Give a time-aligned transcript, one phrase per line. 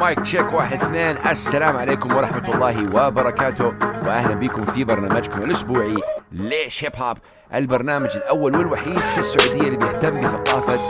[0.00, 1.16] mic check واحد اثنين.
[1.30, 3.66] السلام عليكم ورحمة الله وبركاته.
[4.06, 5.96] وأهلا بكم في برنامجكم الأسبوعي
[6.32, 7.16] ليش hip hop
[7.54, 10.80] البرنامج الأول والوحيد في السعودية اللي بيهتم بثقافة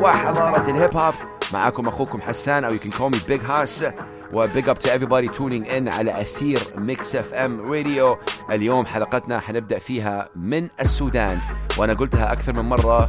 [0.00, 1.14] وحضارة ال hip hop
[1.52, 3.84] معكم أخوكم حسان أو call me Big Haas.
[4.32, 8.18] و big up to everybody tuning in على أثير ميكس أف أم راديو.
[8.50, 11.38] اليوم حلقتنا حنبدأ فيها من السودان
[11.78, 13.08] وأنا قلتها أكثر من مرة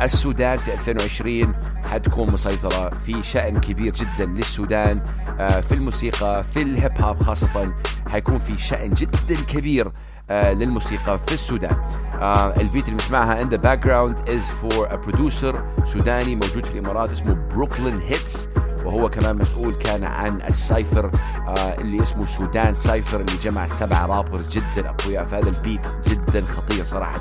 [0.00, 1.54] السودان في 2020
[1.84, 5.00] حتكون مسيطرة في شأن كبير جدا للسودان
[5.40, 7.72] آه، في الموسيقى في ال hip hop خاصة
[8.08, 9.92] حيكون في شأن جدا كبير
[10.30, 11.76] آه، للموسيقى في السودان.
[12.20, 16.74] آه، ال beat اللي بنسمعها in the background is for a producer سوداني موجود في
[16.78, 18.48] الإمارات اسمه بروكلين بيتس
[18.86, 21.10] وهو كمان مسؤول كان عن ال cypher
[21.46, 24.90] آه اللي اسمه سودان cypher اللي جمع سبع rappers جدا.
[24.90, 27.20] اقوياء فهذا ال beat جدا خطير صراحة.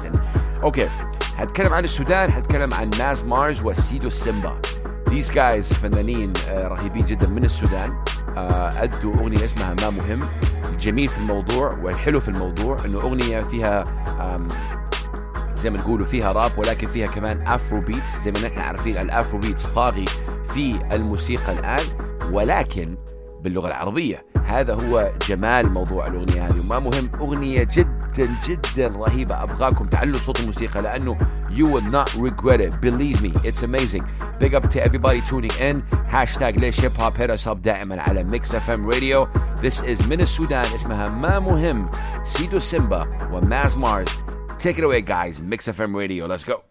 [0.64, 0.90] أوكي
[1.38, 4.58] حتكلم عن السودان حتكلم عن ماز مارز وسيدو سيمبا.
[5.10, 7.94] These guys فنانين آه رهيبين جدا من السودان.
[8.38, 10.20] آه أدوا أغنية اسمها ما مهم.
[10.74, 13.84] الجميل في الموضوع والحلو في الموضوع إنه أغنية فيها
[15.58, 19.66] زي ما نقولوا فيها راب ولكن فيها كمان Afrobeats زي ما نحن عارفين ال Afrobeats
[19.66, 20.06] طاغي
[20.54, 21.84] في الموسيقى الآن
[22.32, 22.98] ولكن
[23.42, 24.26] باللغة العربية.
[24.46, 26.60] هذا هو جمال موضوع الأغنية هذه.
[26.60, 29.44] وما مهم أغنية جدا جدا رهيبة.
[29.44, 31.18] أبغاكم تعلوا صوت الموسيقى لأنه
[31.50, 32.82] you will not regret it.
[32.82, 34.04] Believe me it's amazing.
[34.40, 35.82] Big up to everybody tuning in.
[36.14, 39.28] Hashtag ليش hip hop hit us up دائما على ميكس اف ام راديو
[39.64, 41.90] this is من السودان اسمها ما مهم
[42.24, 44.20] سيدو سيمبا وماز مارز
[44.60, 45.42] Take it away, guys.
[45.42, 46.28] Mix FM Radio.
[46.28, 46.64] Let's go.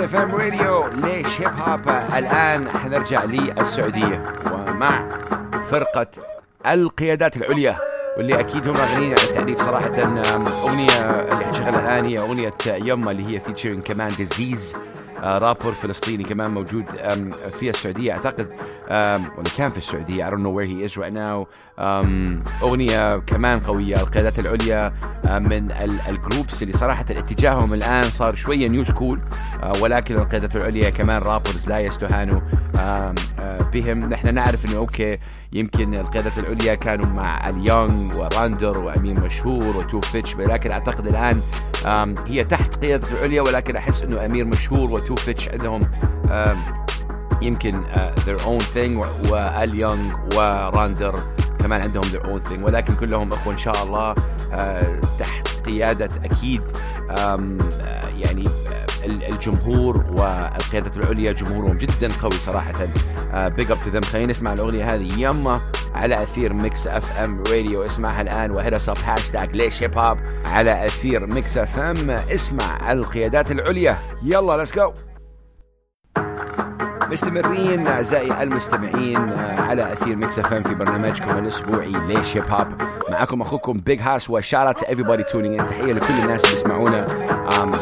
[0.00, 5.18] اف ام راديو ليش hip hop الآن حنرجع للسعودية ومع
[5.62, 6.06] فرقة
[6.66, 7.78] القيادات العليا
[8.16, 11.00] واللي أكيد هم غنيين عن التعريف صراحة أغنية
[11.32, 14.74] اللي حنشغلها الآن هي أغنية يما اللي هي featuring كمان ديزيز
[15.22, 16.84] رابر فلسطيني كمان موجود
[17.60, 18.12] في السعودية.
[18.12, 18.48] أعتقد
[18.90, 21.46] ولا كان في السعودية I don't know where he is right now.
[22.62, 24.92] أغنية كمان قوية القيادات العليا
[25.24, 29.20] أم، من ال- ال groups اللي صراحة اتجاههم الآن صار شوية new school
[29.80, 32.40] ولكن القيادات العليا كمان rappers لا يستهانوا.
[33.74, 34.08] بهم.
[34.08, 35.18] نحن نعرف إنه أوكي
[35.52, 41.40] يمكن القيادات العليا كانوا مع اليونغ وراندر وأمير مشهور وتو فيتش ولكن أعتقد الآن
[42.26, 45.90] هي تحت قيادة العليا ولكن أحس إنه أمير مشهور وتو فيتش عندهم
[47.42, 47.82] يمكن
[48.26, 51.20] own thing و- واليونغ وراندر
[51.58, 52.58] كمان عندهم their own thing.
[52.62, 56.62] ولكن كلهم أخوة إن شاء الله uh, تحت قيادة أكيد
[57.08, 57.40] uh,
[58.18, 58.44] يعني
[59.04, 62.72] الجمهور والقيادة العليا جمهورهم جدا قوي صراحة.
[63.34, 65.20] big up to them خلينا نسمع الأغنية هذه.
[65.20, 65.60] يما
[65.94, 70.86] على أثير ميكس اف ام راديو اسمعها الآن وهيدا صب هاشتاج ليش hip hop على
[70.86, 73.98] أثير ميكس اف ام اسمع القيادات العليا.
[74.22, 74.92] يلا let's go
[77.10, 82.66] مستمرين أعزائي المستمعين آه، على أثير ميكس اف في برنامجكم الأسبوعي ليش hip hop
[83.10, 85.64] معكم أخوكم بيج هاس و shout out everybody tuning in.
[85.64, 87.06] تحية لكل الناس اللي يسمعونا.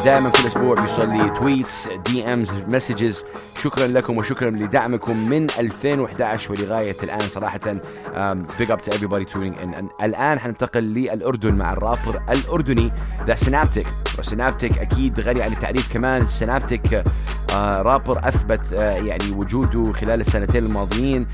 [0.05, 3.25] دائما كل أسبوع بيوصل لي tweets DMs messages
[3.61, 7.59] شكرا لكم وشكرا لدعمكم من 2011 ولغاية الآن صراحة
[8.59, 10.03] big up to tuning in.
[10.03, 12.91] الآن حننتقل للأردن مع الرابر الأردني
[13.27, 13.87] ذا سينابتيك
[14.19, 16.25] وسينابتيك أكيد غني عن التعريف كمان.
[16.25, 17.03] سينابتيك
[17.55, 21.27] آه رابر أثبت آه يعني وجوده خلال السنتين الماضيين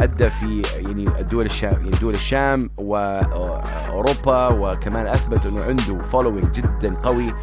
[0.00, 6.94] أدى في يعني الدول الشام يعني دول الشام واوروبا وكمان أثبت أنه عنده فولوينج جدا
[6.94, 7.34] قوي.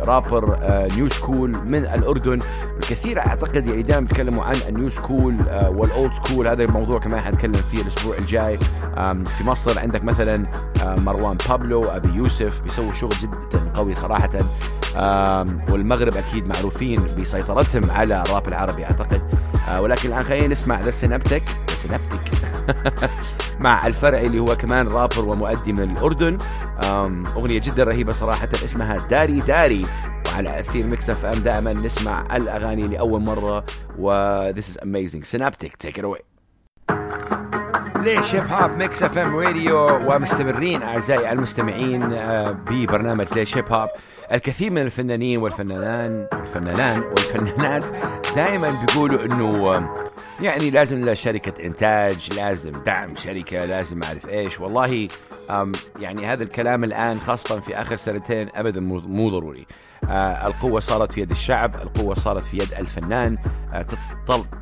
[0.00, 0.58] رابر
[0.96, 2.40] new school من الأردن.
[2.76, 6.48] الكثير أعتقد يعني دائما بيتكلموا عن ال new school آه وال old school.
[6.48, 8.58] هذا الموضوع كمان حنتكلم فيه الأسبوع الجاي.
[9.24, 10.46] في مصر عندك مثلا
[10.82, 14.30] آه مروان بابلو أبي يوسف بيسووا شغل جدا قوي صراحة.
[15.70, 19.22] والمغرب أكيد معروفين بسيطرتهم على الراب العربي أعتقد.
[19.68, 22.30] آه، ولكن الآن خلينا نسمع ذا سينابتك سينابتك
[23.60, 26.38] مع الفرعي اللي هو كمان رابر ومؤدي من الأردن.
[27.36, 29.86] أغنية جدا رهيبة صراحة اسمها داري داري.
[30.32, 33.64] وعلى أثير ميكس أف أم دائما نسمع الأغاني لأول مرة.
[33.98, 35.24] و this is amazing.
[35.24, 36.22] سينابتك take it away.
[37.96, 43.88] ليش هيب هوب ميكس أف أم راديو ومستمرين أعزائي المستمعين آه، ببرنامج ليش هيب هوب
[44.32, 47.84] الكثير من الفنانين والفنانان والفنانان والفنانات
[48.36, 49.88] دائما بيقولوا إنه
[50.42, 54.60] يعني لازم شركة إنتاج لازم دعم شركة لازم أعرف إيش.
[54.60, 55.08] والله
[56.00, 59.66] يعني هذا الكلام الآن خاصة في آخر سنتين أبدا مو ضروري.
[60.46, 63.38] القوة صارت في يد الشعب القوة صارت في يد الفنان.
[63.72, 63.86] آه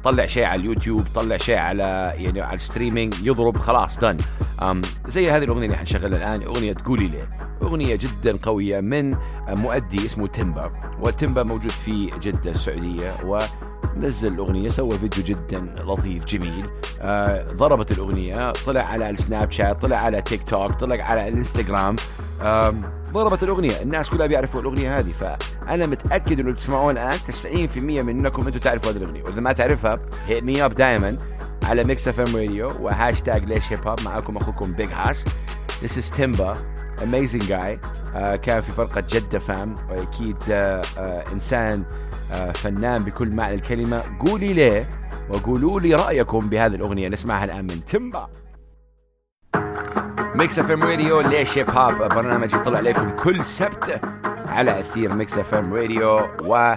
[0.05, 4.17] تطلع شيء على اليوتيوب تطلع شيء على يعني على ال streaming يضرب خلاص done
[5.09, 7.29] زي هذه الأغنية اللي حنشغلها الآن أغنية قولي ليه
[7.63, 9.17] أغنية جدا قوية من
[9.49, 13.39] مؤدي اسمه تيمبا وتيمبا موجود في جدة السعودية و
[13.97, 16.71] نزل الأغنية سوى فيديو جدا لطيف جميل.
[17.01, 21.97] آه ضربت الأغنية طلع على السناب شات طلع على تيك توك طلع على الانستغرام
[22.43, 22.75] آه
[23.13, 25.13] ضربت الأغنية الناس كلها بيعرفوا الأغنية هذه.
[25.13, 27.19] فأنا متأكد أنه تسمعون الآن
[27.75, 29.23] 90% منكم أنتم تعرفوا هذه الأغنية.
[29.23, 31.19] وإذا ما تعرفها hit me up دائما
[31.65, 35.25] على ميكس اف ام راديو وهاشتاج ليش هيب هوب معاكم أخوكم بيج هاس
[35.85, 36.57] This is Timba
[37.03, 37.79] amazing guy.
[38.15, 41.85] Uh, كان في فرقة جدة فام وأكيد uh, uh, إنسان
[42.31, 44.03] uh, فنان بكل معنى الكلمة.
[44.27, 44.85] قولي ليه
[45.31, 47.09] وقولوا لي رأيكم بهذه الأغنية.
[47.09, 48.29] نسمعها الآن من تيمبا.
[50.35, 54.01] ميكس اف ام راديو ليش هيب هوب برنامج يطلع عليكم كل سبت
[54.47, 56.75] على أثير ميكس اف ام راديو و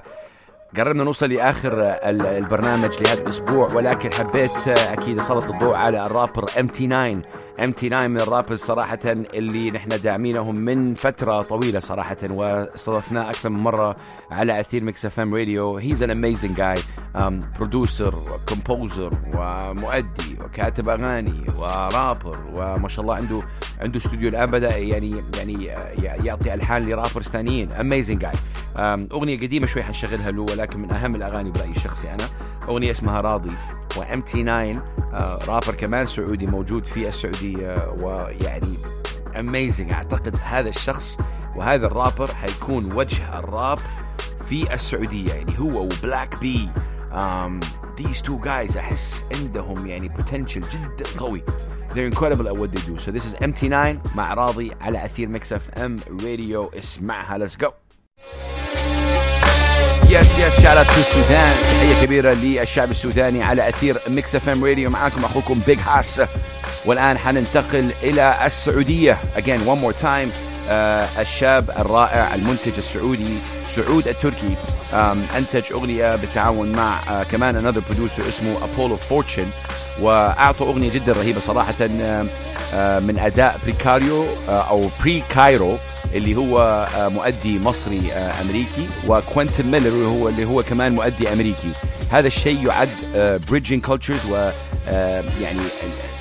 [0.77, 6.87] قربنا نوصل لآخر البرنامج لهذا الأسبوع ولكن حبيت أكيد اسلط الضوء على الرابر ام تي
[6.87, 7.21] 9
[7.59, 13.49] ام تي 9 من الرابرز صراحة اللي نحن داعمينهم من فترة طويلة صراحة واستضفناه أكثر
[13.49, 13.95] من مرة
[14.31, 15.77] على أثير ميكس اف ام راديو.
[15.77, 16.79] he's an amazing guy
[17.59, 23.41] producer و composer ومؤدي وكاتب أغاني ورابر وما شاء الله عنده
[23.81, 25.65] عنده استوديو الآن بدأ يعني يعني
[26.25, 27.71] يعطي ألحان لرابرز ثانيين.
[27.71, 28.31] amazing guy
[29.11, 32.23] أغنية قديمة شوي حنشغلها له ولكن من أهم الأغاني برأيي الشخصي أنا.
[32.69, 33.51] أغنية اسمها راضي
[33.97, 35.00] وام تي 9
[35.47, 38.77] رابر كمان سعودي موجود في السعودية ويعني
[39.39, 41.17] amazing أعتقد هذا الشخص
[41.55, 43.79] وهذا الرابر حيكون وجه الراب
[44.49, 45.33] في السعودية.
[45.33, 46.69] يعني هو وبلاك بي.
[47.97, 51.43] these two guys أحس عندهم يعني potential جدا قوي.
[51.93, 52.97] They're incredible at what they do.
[52.97, 57.47] So this is MT9 مع راضي على أثير ميكس اف ام راديو اسمعها.
[57.47, 57.71] Let's go.
[60.11, 65.25] yes yes شارع السودان تحية كبيرة للشعب السوداني على أثير ميكس اف ام راديو معاكم
[65.25, 66.21] أخوكم بيج هاس
[66.85, 69.17] والآن حننتقل إلى السعودية.
[69.37, 70.29] Again one more time.
[70.69, 74.55] آه الشاب الرائع المنتج السعودي سعود التركي.
[75.37, 79.47] أنتج أغنية بالتعاون مع آه كمان another producer اسمه ابولو فورتشن
[80.01, 85.77] وأعطوا أغنية جدا رهيبة صراحة آه من أداء بريكاريو أو بري كايرو
[86.13, 91.71] اللي هو مؤدي مصري أمريكي وكوينتن ميلر هو اللي هو كمان مؤدي أمريكي.
[92.09, 92.89] هذا الشيء يعد
[93.49, 94.51] bridging cultures و
[95.41, 95.59] يعني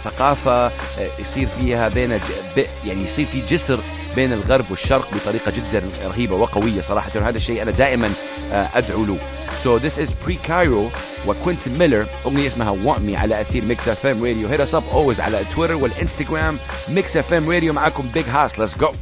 [0.05, 0.73] ثقافة
[1.19, 2.21] يصير فيها بين
[2.87, 3.81] يعني يصير في جسر
[4.17, 7.11] بين الغرب والشرق بطريقة جدا رهيبة وقوية صراحة.
[7.17, 8.11] وهذا الشيء أنا دائما
[8.53, 9.19] أدعو له.
[9.65, 10.97] So this is Pre Cairo
[11.27, 12.07] وكوينتن ميلر.
[12.27, 15.41] أغنية اسمها Want Me على أثير ميكس اف ام راديو hit us up always على
[15.55, 16.59] تويتر والإنستغرام
[16.89, 18.93] ميكس اف ام راديو معاكم بيج هاس let's go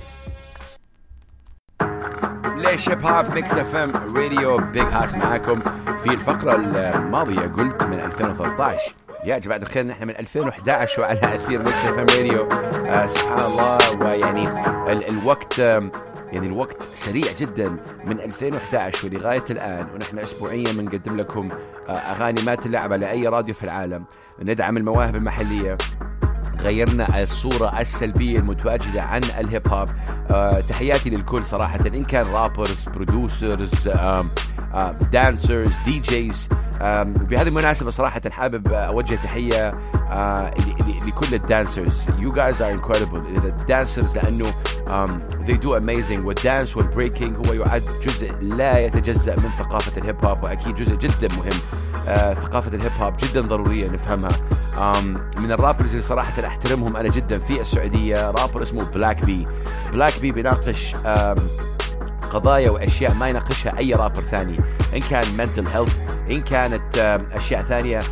[2.58, 5.60] ليش هيب هوب ميكس اف ام راديو بيج هاس معاكم
[6.04, 8.94] في الفقرة الماضية قلت من 2013
[9.24, 12.48] يا جماعة الخير نحن من 2011 وعلى أثير ميكس اف ام راديو
[12.86, 14.48] آه سبحان الله ويعني
[14.92, 15.58] ال الوقت
[16.32, 19.86] يعني الوقت سريع جدا من 2011 ولغاية الآن.
[19.94, 21.48] ونحن أسبوعيا بنقدم لكم
[21.88, 24.04] آه أغاني ما تلعب على أي راديو في العالم.
[24.42, 25.76] ندعم المواهب المحلية.
[26.60, 29.88] غيرنا الصورة السلبية المتواجدة عن الهيب هوب.
[30.30, 31.80] أه تحياتي للكل صراحة.
[31.86, 33.88] إن كان رابرز producers
[35.12, 36.48] dancers DJs
[36.80, 43.44] بهذه المناسبة صراحة حابب أوجه تحية uh, لكل ال dancers you guys are incredible.
[43.44, 44.46] ال dancers لأنه
[45.46, 46.24] they do amazing.
[46.24, 50.94] وال dance وال breaking هو يعد جزء لا يتجزأ من ثقافة الهيب هوب وأكيد جزء
[50.94, 51.60] جدا مهم
[52.06, 54.30] uh, ثقافة الهيب هوب جدا ضرورية نفهمها.
[55.38, 59.46] من ال rappers اللي صراحة أحترمهم أنا جدا في السعودية رابر اسمه بلاك بي
[59.92, 60.94] بلاك بي بيناقش
[62.30, 64.60] قضايا وأشياء ما يناقشها أي رابر ثاني.
[64.96, 65.92] إن كان mental health
[66.30, 66.98] إن كانت
[67.32, 68.02] أشياء ثانية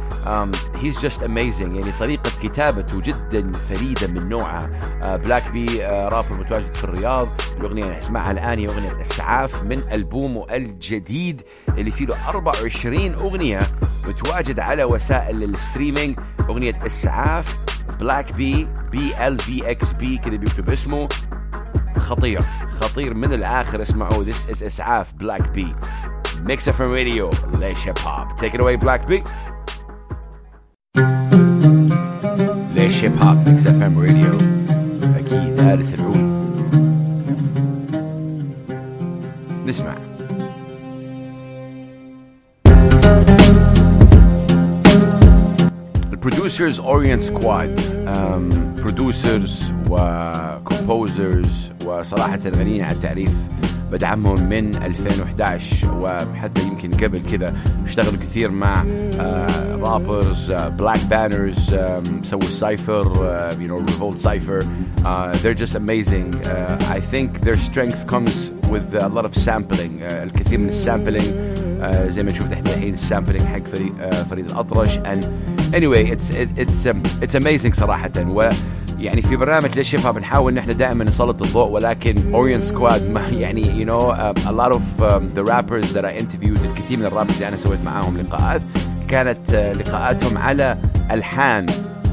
[0.75, 4.71] he's just amazing يعني طريقة كتابته جدا فريدة من نوعها.
[5.17, 7.29] بلاك بي رابر متواجد في الرياض.
[7.61, 13.61] الأغنية اللي نسمعها الآن هي أغنية إسعاف من ألبومه الجديد اللي فيه له 24 أغنية
[14.09, 16.19] متواجد على وسائل ال streaming.
[16.49, 17.57] أغنية إسعاف
[18.01, 21.09] بلاك بي B L V X B كذا بيكتب اسمه.
[21.99, 22.43] خطير
[22.81, 23.83] خطير من الآخر.
[23.83, 25.75] اسمعوا this is إسعاف بلاك بي
[26.43, 29.23] ميكس اف راديو ليش هيب هوب take it away بلاك بي
[32.75, 34.35] ليش هيب هوب ميكس اف ام راديو
[35.17, 36.37] أكيد آلة العود
[39.67, 39.97] نسمع.
[46.13, 47.81] ال producers اورينت سكواد
[48.77, 53.33] producers و composers وصراحة غنيين عن التعريف
[53.93, 58.85] بدعمهم من 2011 وحتى يمكن قبل كذا اشتغلوا كثير مع
[59.81, 61.75] rappers بلاك بانرز
[62.23, 63.13] سووا cypher
[63.53, 64.61] you know revolt cypher
[65.05, 66.35] uh, they're just amazing.
[66.47, 70.03] uh, I think their strength comes with a lot of sampling.
[70.03, 71.27] uh, الكثير من ال sampling
[71.81, 74.99] آه زي ما تشوف تحت الحين ال sampling حق فريد, آه فريد الأطرش.
[74.99, 75.25] And
[75.75, 78.11] anyway it's it's um, it's amazing صراحة.
[78.19, 78.51] و
[78.99, 83.17] يعني في برنامج ليش هيب هوب بنحاول ان إحنا دائما نسلط الضوء ولكن اورينت سكواد
[83.33, 87.05] يعني you know uh, a lot of um, the rappers that I interviewed الكثير من
[87.05, 88.63] ال rappers اللي أنا سويت معاهم لقاءات
[89.09, 90.79] كانت uh, لقاءاتهم على
[91.11, 91.67] ألحان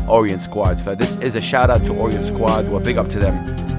[0.07, 3.19] اورينت سكواد ف this is a shout out to اورينت سكواد و big up to
[3.23, 3.33] them.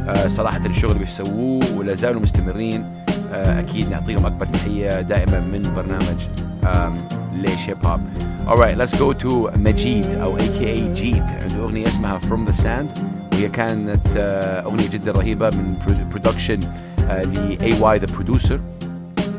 [0.09, 2.85] Uh, صراحة الشغل اللي بيسووه ولا زالوا مستمرين.
[3.09, 6.21] Uh, أكيد نعطيهم أكبر تحية دائما من برنامج
[6.63, 8.01] um, ليش هيب هوب
[8.49, 13.01] alright let's go to مجيد أو aka جيد عنده أغنية اسمها from the sand.
[13.33, 15.75] وهي كانت uh, أغنية جدا رهيبة من
[16.11, 18.59] production uh, ل AY the producer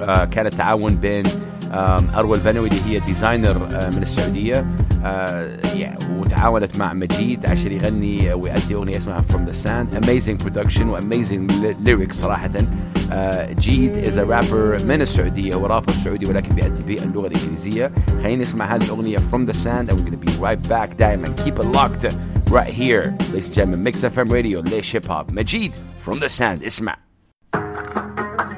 [0.01, 1.23] uh, كانت تعاون بين
[1.71, 3.59] أروى البنوي اللي هي designer
[3.95, 4.65] من السعودية.
[6.09, 10.05] وتعاونت مع مجيد عشان يغني ويؤدي أغنية اسمها From the Sand.
[10.05, 11.51] Amazing production و amazing
[11.85, 12.49] lyrics صراحة.
[13.59, 17.91] جيد is a rapper من السعودية هو رابر سعودي ولكن بيأدي باللغة الإنجليزية.
[18.23, 20.95] خلينا نسمع هذه الأغنية From the Sand and we're gonna be right back.
[20.99, 22.15] دائما keep it locked
[22.51, 23.13] right here.
[23.33, 25.71] Ladies and gentlemen Mix FM Radio ليش هيب هوب مجيد
[26.07, 26.65] From the Sand.
[26.65, 27.04] اسمع.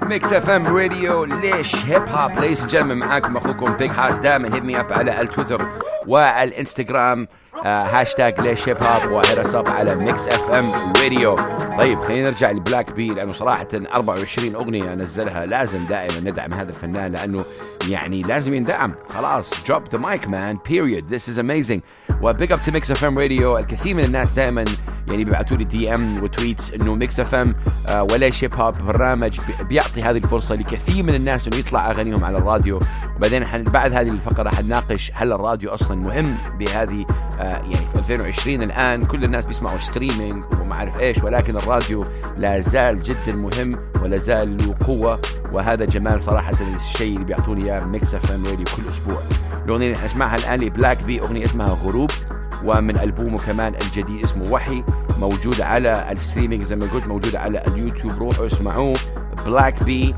[0.07, 4.55] ميكس اف ام راديو ليش هيب هوب ladies and gentlemen معاكم أخوكم بيج هاس دائما
[4.55, 5.67] hit me up على التويتر
[6.07, 7.27] والإنستغرام
[7.65, 10.65] هاشتاج ليش هيب هوب و hit us up على ميكس اف ام
[11.03, 11.35] راديو
[11.77, 15.45] طيب خلينا نرجع لبلاك بي لأنه صراحة 24 أغنية نزلها.
[15.45, 17.45] لازم دائما ندعم هذا الفنان لأنه
[17.89, 18.95] يعني لازم يندعم.
[19.09, 20.57] خلاص drop the mic man.
[20.69, 21.09] Period.
[21.09, 21.81] This is amazing.
[22.21, 24.65] و big up to ميكس اف ام راديو الكثير من الناس دائما
[25.07, 27.55] يعني بيبعثوا لي DM و tweets إنه ميكس اف ام
[27.87, 32.37] آه وليش هيب هوب برنامج بيعطي هذه الفرصة لكثير من الناس إنه يطلع أغانيهم على
[32.37, 32.79] الراديو.
[33.15, 37.05] وبعدين بعد هذه الفقرة حنناقش هل الراديو أصلا مهم بهذه
[37.39, 42.05] آه يعني في 2020 الآن؟ كل الناس بيسمعوا streaming وما أعرف إيش ولكن الراديو
[42.37, 45.19] لا زال جدا مهم ولا زال له قوة.
[45.57, 49.21] وهذا جمال صراحة الشيء اللي بيعطوني إياه ميكس اف ام راديو كل أسبوع.
[49.65, 52.11] الأغنية اللي نسمعها الآن لبلاك بي أغنية اسمها غروب
[52.63, 54.83] ومن ألبومه كمان الجديد اسمه وحي
[55.19, 58.11] موجود على ال streaming زي ما قلت موجود على اليوتيوب.
[58.19, 58.97] روحوا اسمعوه.
[59.45, 60.15] بلاك بي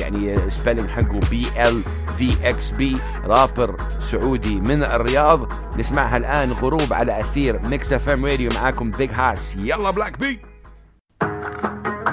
[0.00, 1.82] يعني spelling حقه B L
[2.18, 3.76] V X B rapper
[4.10, 5.52] سعودي من الرياض.
[5.78, 10.53] نسمعها الآن غروب على أثير ميكس اف ام راديو معاكم بيج هاس يلا بلاك بي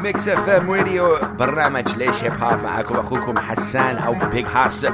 [0.03, 4.87] ميكس اف ام راديو برنامج ليش هيب هوب معاكم أخوكم حسان أو بيج هاس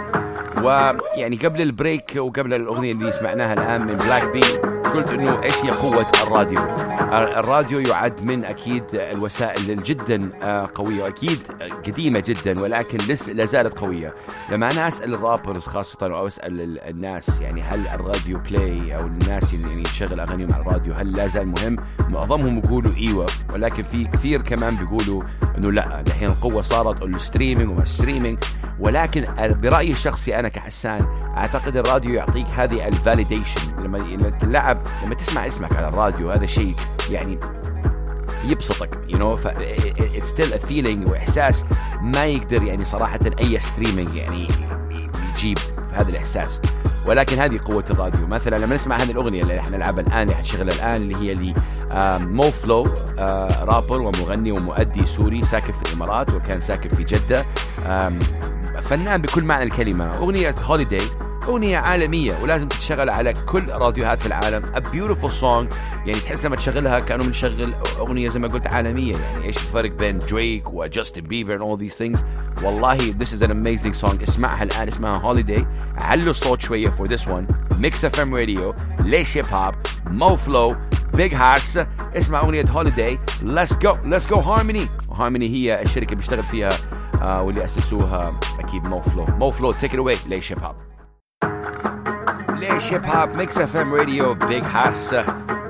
[0.63, 4.41] ويعني قبل ال break وقبل الأغنية اللي سمعناها الآن من بلاك بي
[4.89, 6.59] قلت إنه إيش هي قوة الراديو؟
[7.39, 10.29] الراديو يعد من أكيد الوسائل الجدا
[10.75, 11.39] قوية وأكيد
[11.87, 14.13] قديمة جدا ولكن لسه لا زالت قوية.
[14.51, 19.07] لما أنا أسأل ال rappers خاصة أو أسأل الناس يعني هل ال radio play أو
[19.07, 21.77] الناس اللي يعني تشغل أغانيهم على الراديو هل لا زال مهم؟
[22.09, 25.23] معظمهم يقولوا إيوه ولكن في كثير كمان بيقولوا
[25.57, 28.37] إنه لا دحين القوة صارت ال streaming وما
[28.79, 35.47] ولكن برأيي الشخصي أنا كحسان أعتقد الراديو يعطيك هذه ال validation لما تلعب لما تسمع
[35.47, 36.75] اسمك على الراديو هذا شيء
[37.09, 37.39] يعني
[38.45, 41.65] يبسطك you know it's still a feeling وإحساس
[42.01, 44.47] ما يقدر يعني صراحة أي streaming يعني
[45.35, 45.57] يجيب
[45.93, 46.61] هذا الإحساس.
[47.05, 48.27] ولكن هذه قوة الراديو.
[48.27, 51.53] مثلا لما نسمع هذه الأغنية اللي إحنا نلعبها الآن اللي حنشغلها الآن اللي هي لي
[52.19, 52.87] مو فلو
[53.61, 57.45] رابر ومغني ومؤدي سوري ساكن في الإمارات وكان ساكن في جدة.
[58.81, 60.17] فنان بكل معنى الكلمة.
[60.17, 61.01] أغنية holiday
[61.47, 64.63] أغنية عالمية ولازم تتشغل على كل راديوهات في العالم.
[64.75, 69.15] A beautiful song يعني تحس لما تشغلها كأنه بنشغل أغنية زي ما قلت عالمية.
[69.17, 72.23] يعني إيش الفرق بين دريك وجاستن بيبر and all these things
[72.63, 74.23] والله this is an amazing song.
[74.23, 75.65] اسمعها الآن اسمها holiday.
[75.97, 77.53] علوا الصوت شوية for this one.
[77.81, 79.75] Mix FM radio ليش هيب هوب
[80.07, 80.75] مو فلو
[81.13, 81.79] بيج هاس
[82.15, 83.17] اسمع أغنية holiday.
[83.43, 84.87] Let's go let's go harmony.
[85.17, 86.69] Harmony هي الشركة اللي بيشتغل فيها
[87.21, 90.27] واللي أسسوها أكيد Moh Flow Moh Flow take it away.
[90.27, 90.75] ليش هيب هوب
[92.49, 95.15] ليش هيب هوب ميكس اف ام راديو بيج هاس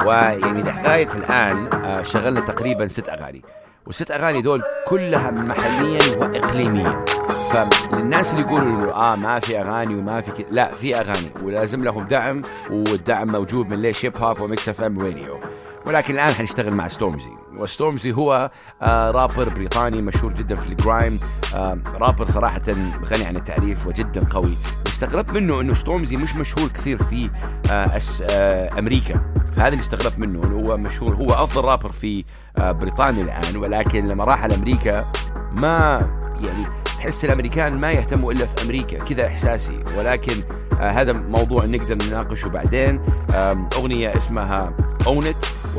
[0.06, 1.70] ويعني لغاية الآن
[2.04, 3.42] شغلنا تقريبا ست أغاني.
[3.88, 7.06] والست أغاني دول كلها محليا واقليميا.
[7.52, 11.32] فللناس اللي يقولوا انه آه ما في أغاني وما في لا في أغاني.
[11.44, 15.40] ولازم لهم دعم والدعم موجود من ليش هيب هوب و Mix FM Radio
[15.88, 17.32] ولكن الآن حنشتغل مع Stormzy.
[17.58, 18.52] و Stormzy هو
[18.82, 21.20] آه رابر بريطاني مشهور جدا في ال grime.
[21.56, 22.62] آه رابر صراحة
[23.06, 24.58] غني عن التعريف وجدا قوي.
[24.88, 27.30] استغربت منه إنه Stormzy مش مشهور كثير في
[27.72, 28.02] آه
[28.32, 29.22] آه أمريكا.
[29.56, 32.26] فهذا اللي استغربت منه إنه هو مشهور هو أفضل رابر في
[32.58, 33.58] آه بريطانيا الآن.
[33.58, 35.06] ولكن لما راح لأمريكا
[35.52, 36.08] ما
[36.44, 39.04] يعني تحس الأمريكان ما يهتموا إلا في أمريكا.
[39.04, 39.84] كذا إحساسي.
[39.98, 40.44] ولكن
[40.80, 43.02] آه هذا موضوع نقدر نناقشه بعدين.
[43.34, 44.74] آه أغنية اسمها
[45.08, 45.26] Own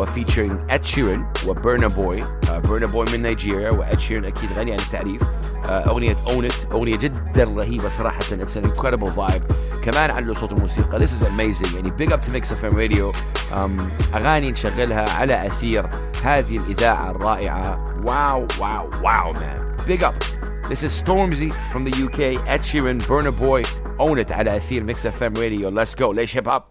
[0.02, 2.22] It و featuring Ed Sheeran و Burna Boy
[2.64, 5.22] Burna Boy من نيجيريا و Ed Sheeran أكيد غني عن التعريف
[5.68, 8.18] آه، أغنية Own It أغنية جدا رهيبة صراحة.
[8.18, 9.42] it's an incredible vibe
[9.84, 10.98] كمان عنده صوت الموسيقى.
[10.98, 13.12] this is amazing يعني big up to Mix FM Radio
[14.14, 15.90] أغاني نشغلها على أثير
[16.22, 17.94] هذه الإذاعة الرائعة.
[18.06, 20.14] wow wow wow man big up
[20.70, 23.62] This is Stormzy from the UK, Ed Sheeran, Burna Boy,
[23.98, 26.02] Own It على أثير Mix FM Radio Let's go.
[26.02, 26.62] ليش هيب هوب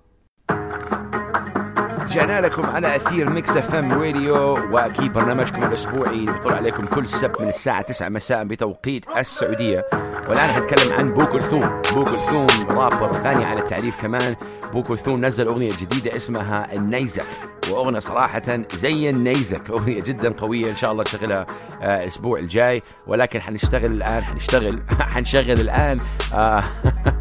[2.07, 4.35] رجعنا لكم على أثير Mix FM Radio
[4.73, 9.85] وأكيد برنامجكم الأسبوعي بيطلع عليكم كل سبت من الساعة 9 مساء بتوقيت السعودية.
[10.29, 14.35] والآن حتكلم عن بو كلثوم بو كلثوم رابر غني عن التعريف كمان.
[14.73, 17.25] بو كلثوم نزل أغنية جديدة اسمها النيزك.
[17.71, 18.41] وأغنية صراحة
[18.75, 19.69] زي النيزك.
[19.69, 21.45] أغنية جدا قوية إن شاء الله نشغلها
[21.81, 22.83] آه، الأسبوع الجاي.
[23.07, 24.81] ولكن حنشتغل الآن حنشتغل
[25.13, 25.99] حنشغل الآن
[26.33, 26.63] آه،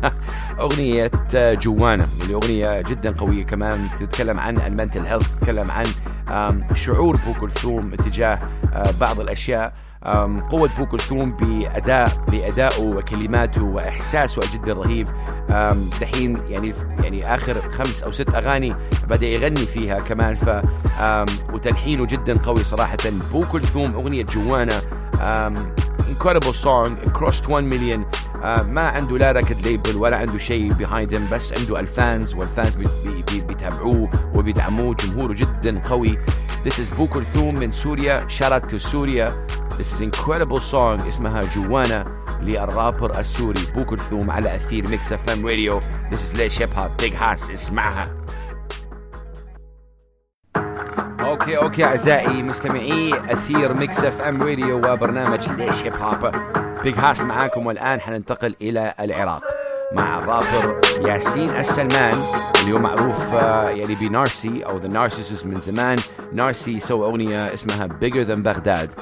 [0.60, 2.06] أغنية آه، جوانا.
[2.22, 3.88] اللي أغنية جدا قوية كمان.
[4.00, 5.86] تتكلم عن ال mental health تتكلم عن
[6.74, 8.40] شعور بو كلثوم اتجاه
[9.00, 9.72] بعض الأشياء.
[10.50, 15.08] قوة بو كلثوم بأداء بأدائه وكلماته وإحساسه جدا رهيب
[16.00, 18.75] دحين يعني يعني آخر خمس أو ست أغاني
[19.08, 20.34] بدأ يغني فيها كمان.
[20.34, 20.62] ف
[21.52, 22.96] وتلحينه جدا قوي صراحة.
[23.32, 24.80] بو كلثوم أغنية جوانا.
[26.06, 26.90] incredible song.
[27.18, 28.00] Crossed 1 million.
[28.42, 32.48] آه ما عنده لا record label ولا عنده شيء him بس عنده ال fans وال
[32.48, 32.86] fans بي
[33.32, 36.18] بي بيتابعوه وبيدعموه جمهوره جدا قوي.
[36.64, 38.26] This is بو كلثوم من سوريا.
[38.28, 39.46] Shout out to سوريا
[39.78, 41.09] This is incredible song.
[41.09, 46.68] اسمها جوانا للرابر السوري بو كلثوم على أثير Mix FM Radio This is ليش هيب
[46.76, 48.16] هوب Big Hass اسمعها.
[51.20, 56.33] Okay okay أعزائي مستمعي أثير Mix FM Radio وبرنامج ليش هيب هوب
[56.82, 59.55] Big Hass معاكم والآن حننتقل إلى العراق.
[59.92, 62.18] مع الرابر ياسين السلمان
[62.60, 63.32] اللي هو معروف
[63.78, 65.96] يعني ب Narcy أو The Narcicyst من زمان.
[66.32, 68.92] Narcy سوى أغنية اسمها Bigger Than Baghdad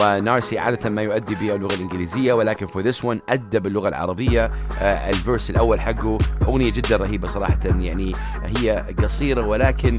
[0.00, 4.52] و Narcy عادة ما يؤدي باللغة الإنجليزية ولكن for this one أدى باللغة العربية.
[4.80, 9.98] آه، ال verse الأول حقه أغنية جدا رهيبة صراحة يعني هي قصيرة ولكن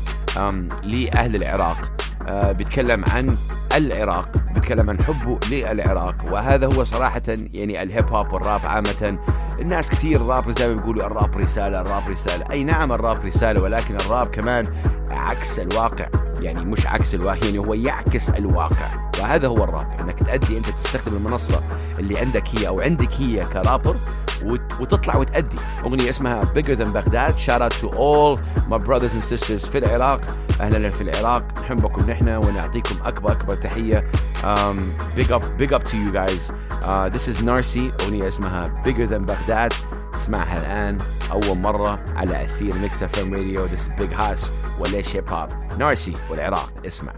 [0.84, 1.95] لأهل العراق.
[2.30, 3.38] بيتكلم عن
[3.76, 6.16] العراق بيتكلم عن حبه للعراق.
[6.32, 9.18] وهذا هو صراحة يعني الهيب هوب والراب عامة.
[9.60, 12.46] الناس كثير الراب زي ما بيقولوا الراب رسالة الراب رسالة.
[12.52, 14.68] أي نعم الراب رسالة ولكن الراب كمان
[15.12, 16.08] عكس الواقع.
[16.42, 19.10] يعني مش عكس الواقع يعني هو يعكس الواقع.
[19.20, 19.88] وهذا هو الراب.
[20.00, 21.62] إنك تأدي أنت تستخدم المنصة
[22.00, 23.96] اللي عندك هي أو عندك هي كرابر
[24.80, 25.58] وتطلع وتأدي.
[25.86, 27.34] أغنية اسمها Bigger Than Baghdad.
[27.40, 30.22] Shout out to all my brothers and sisters في العراق.
[30.62, 31.44] أهلا في العراق.
[31.62, 34.12] نحبكم نحن ونعطيكم أكبر أكبر تحية.
[34.44, 34.78] Um,
[35.18, 36.52] big up big up to you guys.
[36.84, 38.04] Uh, this is Narcy.
[38.04, 39.74] أغنية اسمها Bigger Than Baghdad.
[40.16, 40.98] اسمعها الآن.
[41.32, 44.50] أول مرة على أثير Mix FM Radio this is Big Hass
[44.80, 46.70] وليش هيب هوب Narcy والعراق.
[46.86, 47.14] اسمع.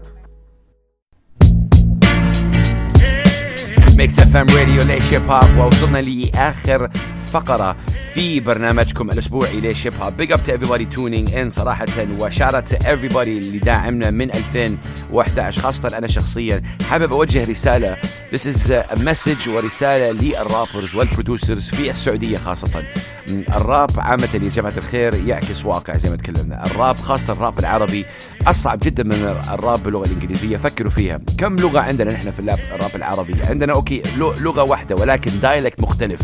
[3.98, 6.88] Mix FM Radio ليش هيب هوب ووصلنا لآخر
[7.32, 7.76] فقرة
[8.14, 11.86] في برنامجكم الأسبوعي ليش هيب هوب big up to everybody tuning in صراحة
[12.20, 16.62] و shout out to everybody اللي داعمنا من 2011 خاصة أنا شخصيا.
[16.90, 17.96] حابب أوجه رسالة.
[18.32, 22.82] This is a message ورسالة لل rappers وال producers في السعودية خاصة.
[23.28, 26.66] الراب عامة يا جماعة الخير يعكس واقع زي ما تكلمنا.
[26.66, 28.04] الراب خاصة الراب العربي
[28.46, 30.56] أصعب جدا من الراب باللغة الإنجليزية.
[30.56, 31.20] فكروا فيها.
[31.38, 36.20] كم لغة عندنا نحن في الراب العربي؟ عندنا okay لغة واحدة ولكن dialect مختلف.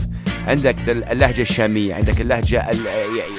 [0.46, 2.66] عندك اللهجة الشامية عندك اللهجة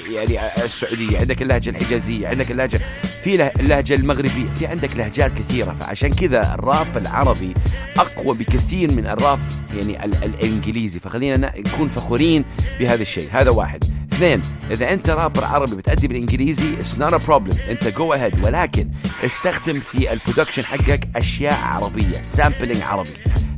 [0.10, 2.80] يعني السعودية عندك اللهجة الحجازية عندك اللهجة
[3.24, 7.54] في اللهجة المغربية في عندك لهجات كثيرة فعشان كذا الراب العربي
[7.98, 9.40] أقوى بكثير من الراب
[9.78, 12.46] يعني الإنجليزي فخلينا نكون فخورين
[12.80, 13.30] بهذا الشيء.
[13.32, 13.84] هذا واحد.
[14.14, 14.42] اثنين
[14.72, 18.90] إذا أنت رابر عربي بتأدي بالإنجليزي it's not a problem أنت go ahead ولكن
[19.26, 23.10] استخدم في ال production حقك أشياء عربية sampling عربي.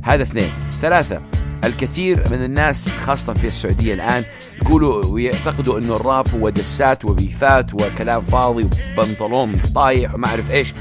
[0.02, 0.50] هذا اثنين.
[0.82, 1.22] ثلاثة
[1.64, 4.24] الكثير من الناس خاصة في السعودية الآن
[4.62, 8.68] يقولوا ويعتقدوا أنه الراب هو دسات وبيفات وكلام فاضي
[8.98, 10.74] وبنطلون طايح وما أعرف إيش.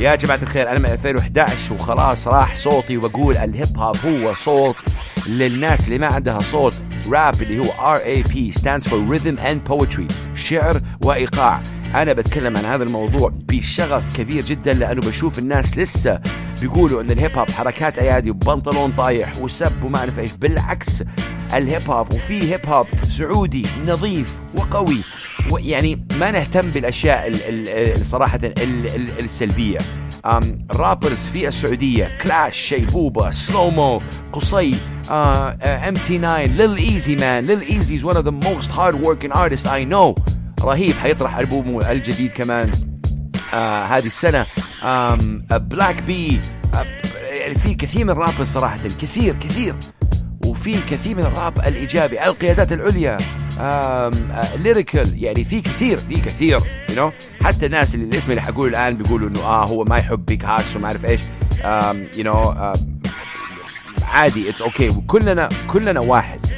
[0.00, 4.76] يا جماعة الخير أنا من 2011 وخلاص راح صوتي وبقول الهيب هوب هو صوت
[5.28, 6.74] للناس اللي ما عندها صوت.
[7.10, 11.62] راب اللي هو RAP stands for Rhythm and Poetry شعر وإيقاع.
[11.94, 16.20] أنا بتكلم عن هذا الموضوع بشغف كبير جدا لأنه بشوف الناس لسه
[16.60, 20.32] بيقولوا أن الهيب هوب حركات أيادي وبنطلون طايح وسب وما أعرف إيش.
[20.32, 21.02] بالعكس
[21.54, 24.96] الهيب هوب وفي هيب هوب سعودي نظيف وقوي
[25.58, 27.32] يعني ما نهتم بالأشياء
[28.02, 28.40] صراحة
[29.20, 29.78] السلبية.
[30.70, 34.02] rappers في السعودية Klash Shiboba Slow Moe
[34.32, 34.74] قصي
[35.10, 39.32] ام تي 9 Lil Eazy man Lil Eazy is one of the most hard working
[39.32, 40.33] artists I know.
[40.64, 42.70] رهيب حيطرح ألبومه الجديد كمان
[43.54, 44.46] آه هذه السنة
[45.50, 46.40] Blvxb
[47.22, 49.74] يعني في كثير من الراب صراحة كثير كثير
[50.46, 53.16] وفي كثير من الراب الإيجابي على القيادات العليا
[54.58, 57.44] lyrical يعني في كثير في كثير you you know?
[57.44, 60.76] حتى الناس اللي الاسم اللي حقوله الآن بيقولوا إنه آه هو ما يحب Big Hass
[60.76, 61.20] وما أعرف إيش
[62.16, 62.54] you know
[64.02, 64.96] عادي it's okay okay.
[64.96, 66.53] وكلنا كلنا واحد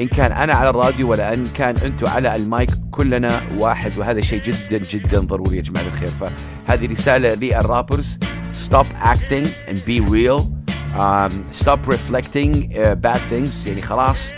[0.00, 4.42] إن كان أنا على الراديو ولا إن كان أنتم على المايك كلنا واحد وهذا شيء
[4.42, 6.08] جدا جدا ضروري يا جماعة الخير.
[6.08, 8.18] فهذه رسالة لل rappers
[8.68, 10.40] stop acting and be real.
[10.98, 14.30] Um, stop reflecting uh, يعني خلاص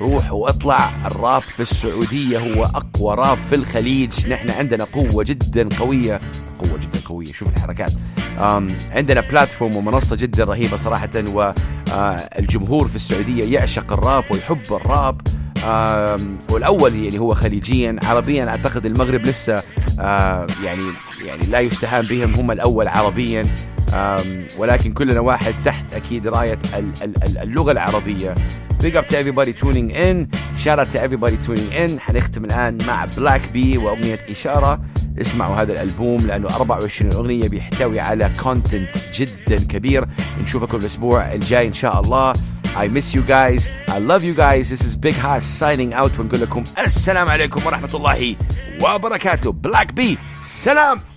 [0.00, 0.88] روح واطلع.
[1.06, 4.28] الراب في السعودية هو أقوى راب في الخليج.
[4.28, 6.20] نحن عندنا قوة جدا قوية.
[6.58, 7.32] قوة جدا قوية.
[7.32, 7.92] شوف الحركات.
[8.92, 15.20] عندنا بلاتفورم ومنصة جدا رهيبة صراحة والجمهور في السعودية يعشق الراب ويحب الراب.
[16.50, 19.62] والأول يعني هو خليجيا عربيا أعتقد المغرب لسه
[20.64, 20.84] يعني
[21.24, 23.46] يعني لا يستهان بهم هم الأول عربيا.
[24.58, 26.58] ولكن كلنا واحد تحت أكيد راية
[27.42, 28.34] اللغة العربية.
[28.82, 30.16] Big up to everybody tuning in.
[30.64, 31.98] Shout out to everybody tuning in.
[32.00, 34.80] حنختم الآن مع بلاك بي وأغنية إشارة.
[35.20, 40.04] اسمعوا هذا الألبوم لأنه 24 أغنية بيحتوي على content جدا كبير.
[40.42, 42.32] نشوفكم الأسبوع الجاي إن شاء الله.
[42.76, 43.70] I miss you guys.
[43.88, 44.70] I love you guys.
[44.70, 46.20] This is Big Haas signing out.
[46.20, 48.36] ونقول لكم السلام عليكم ورحمة الله
[48.80, 49.52] وبركاته.
[49.52, 51.07] بلاك بي سلام.